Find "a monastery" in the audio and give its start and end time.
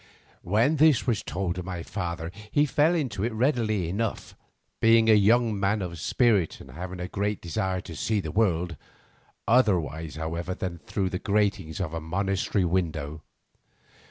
11.93-12.65